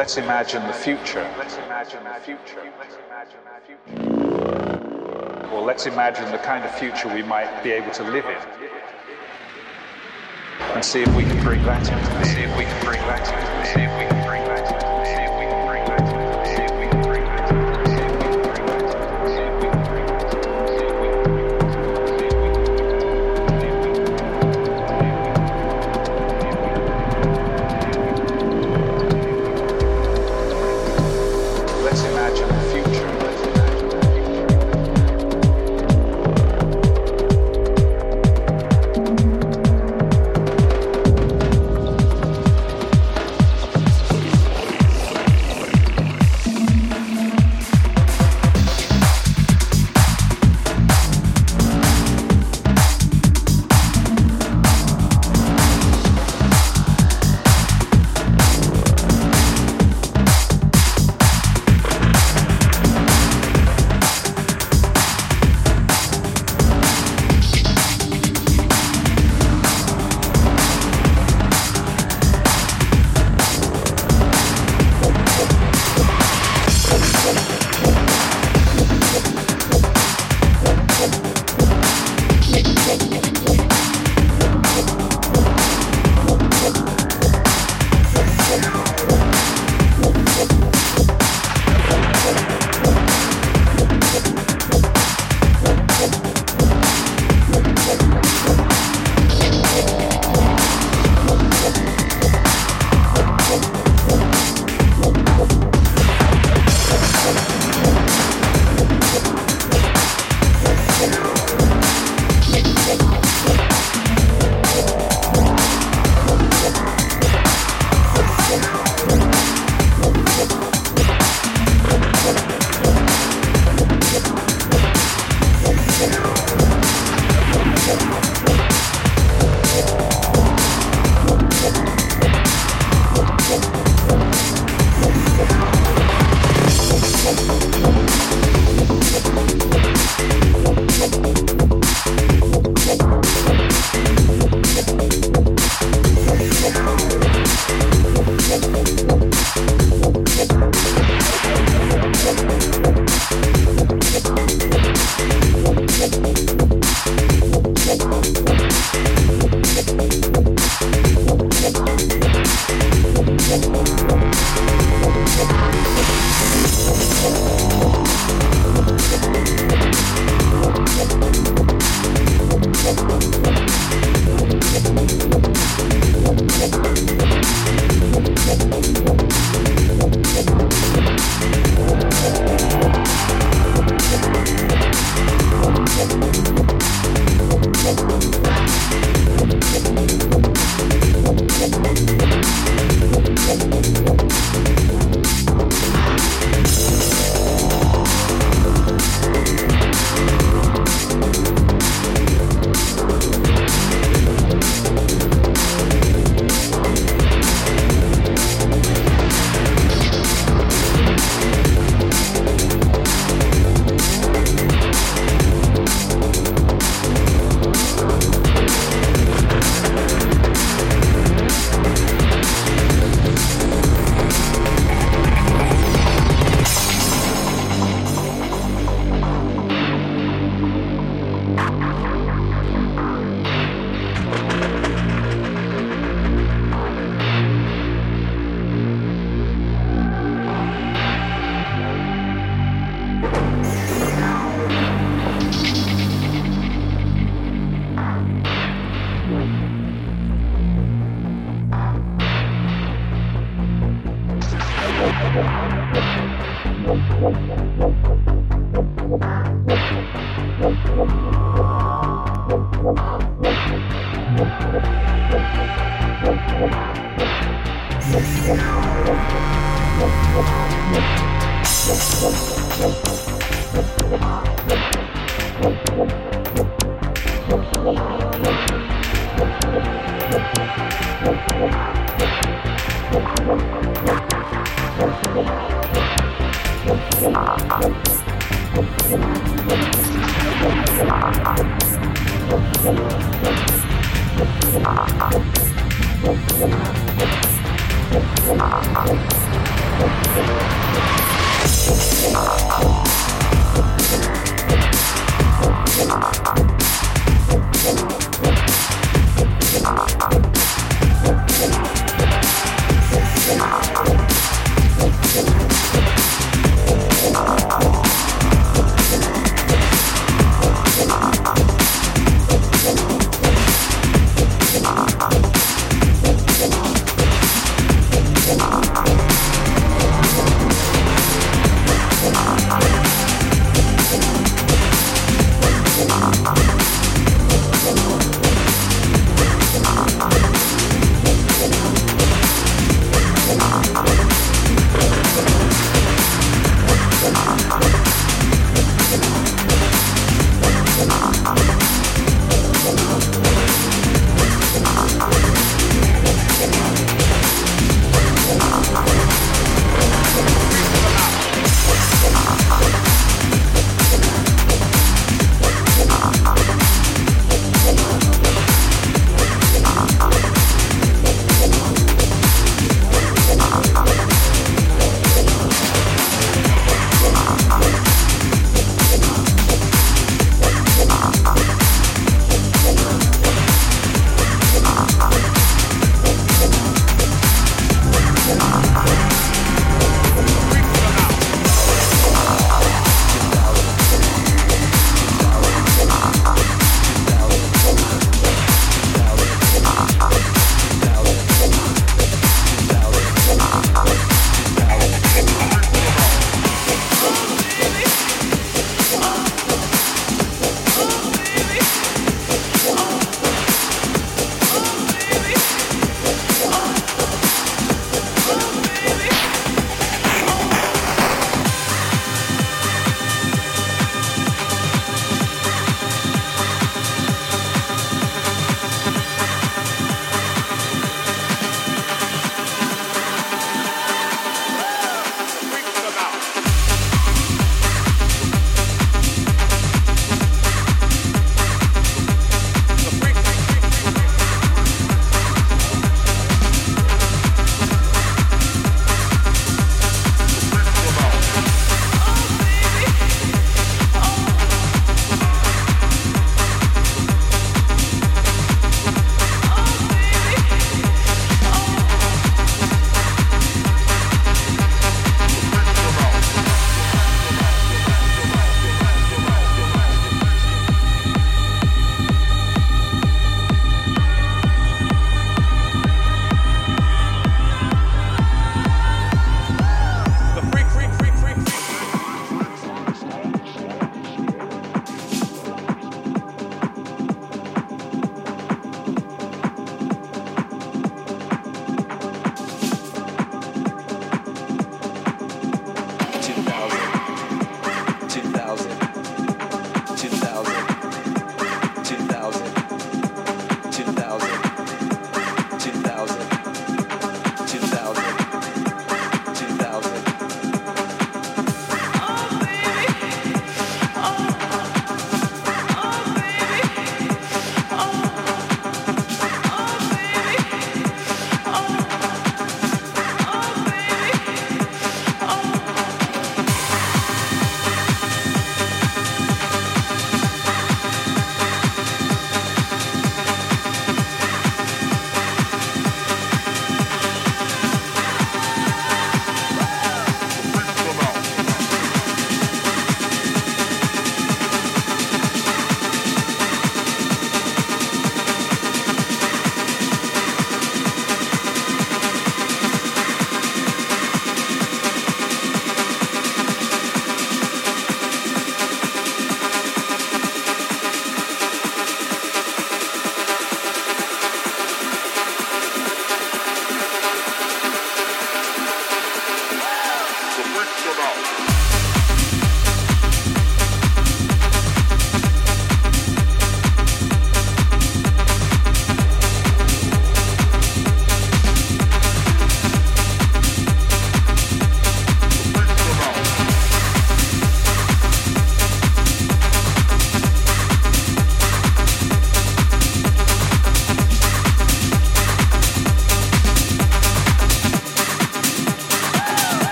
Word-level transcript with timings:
Let's 0.00 0.16
imagine 0.16 0.66
the 0.66 0.72
future. 0.72 1.30
Let's 1.36 1.58
imagine 1.58 2.02
the 2.04 2.14
future. 2.24 2.72
Let's 2.78 2.96
imagine 3.06 3.38
the 3.44 3.60
future. 3.66 5.48
Or 5.52 5.60
let's 5.60 5.84
imagine 5.84 6.32
the 6.32 6.38
kind 6.38 6.64
of 6.64 6.74
future 6.74 7.06
we 7.14 7.22
might 7.22 7.62
be 7.62 7.72
able 7.72 7.90
to 7.90 8.04
live 8.04 8.24
in. 8.24 8.38
And 10.72 10.82
see 10.82 11.02
if 11.02 11.14
we 11.14 11.24
can 11.24 11.44
bring 11.44 11.62
that 11.64 11.82
in. 11.82 12.24
See 12.24 12.40
if 12.40 12.56
we 12.56 12.64
can 12.64 12.82
bring 12.82 13.00
that 13.02 13.28
in. 13.28 13.66
See 13.66 13.82
if 13.82 13.92
we 13.98 14.06
can 14.06 14.29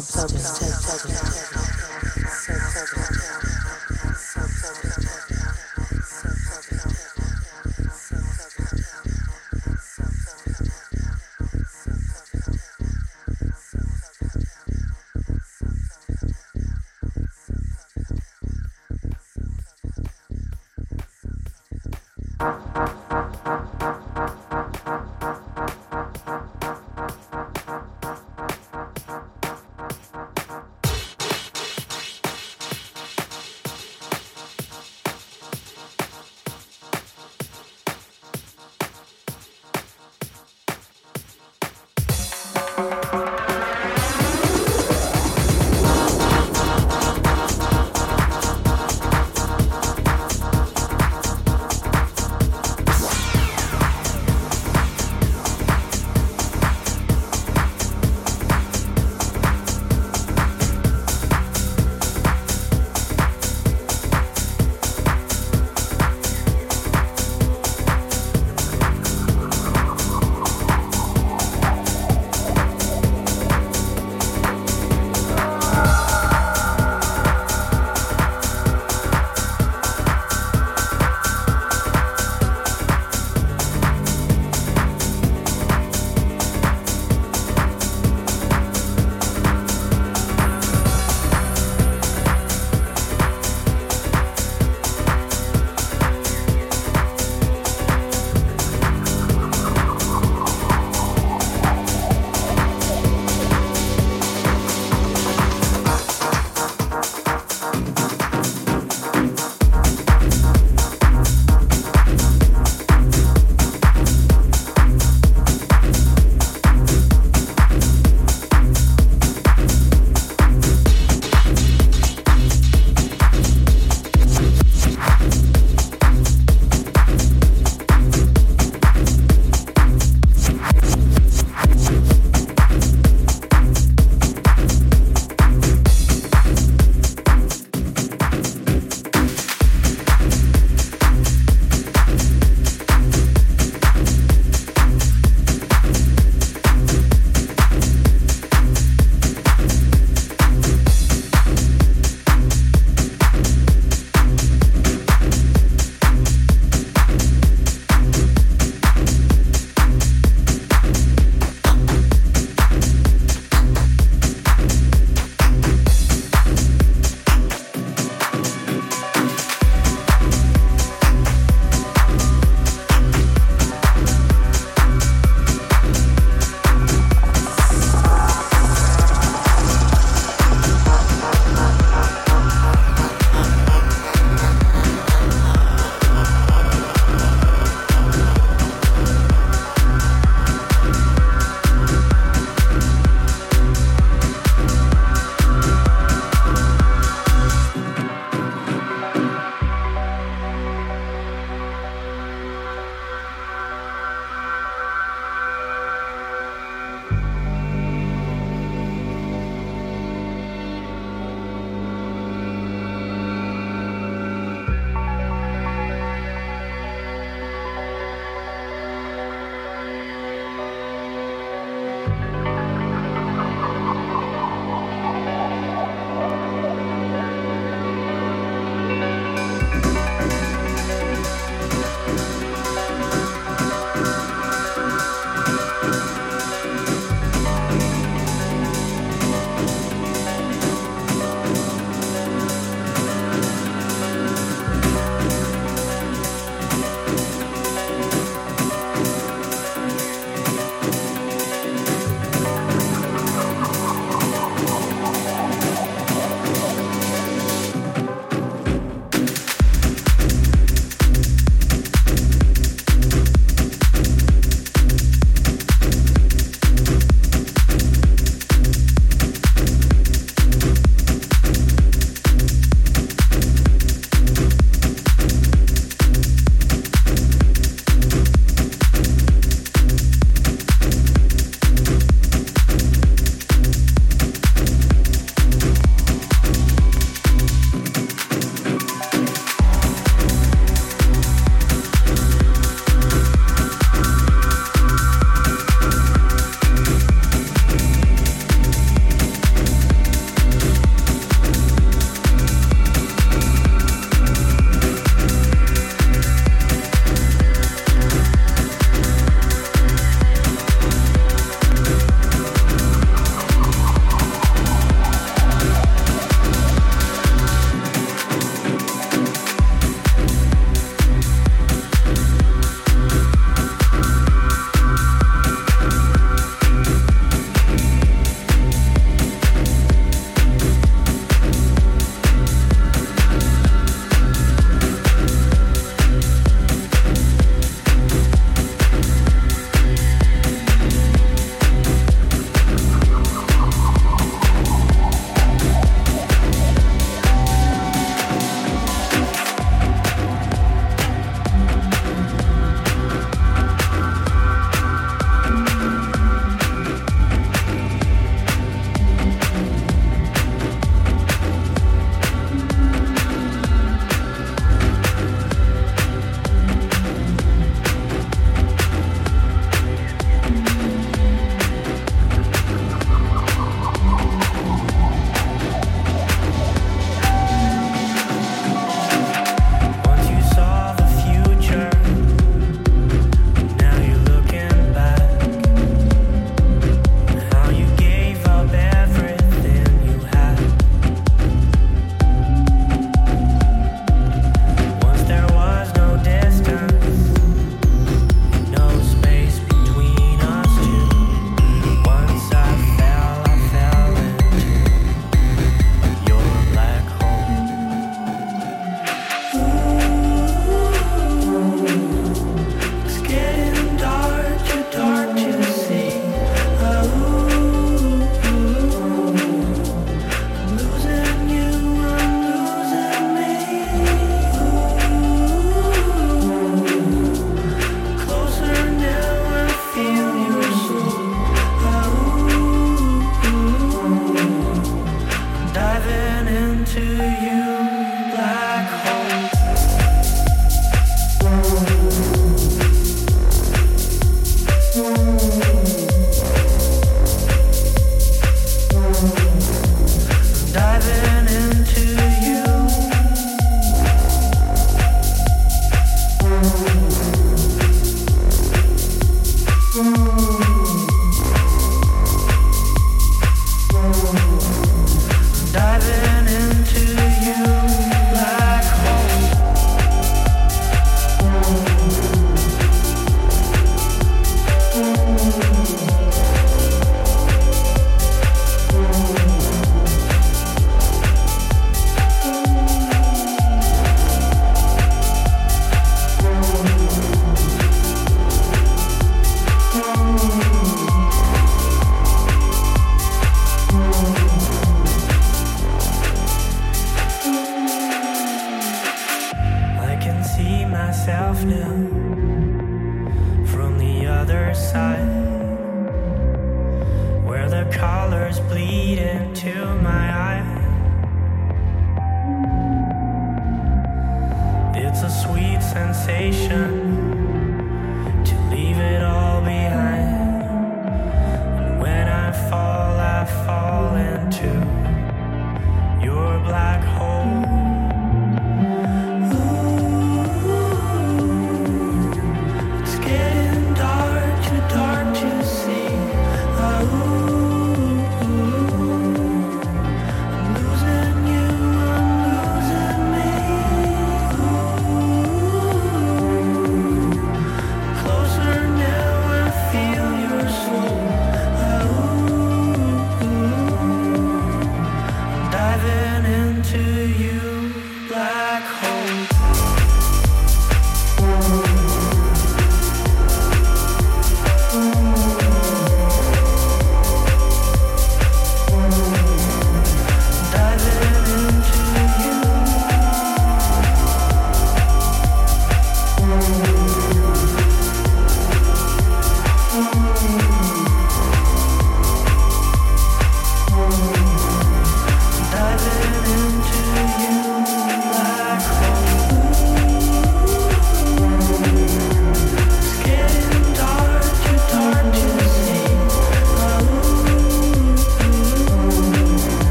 substance. 0.00 0.48
substance. 0.48 1.23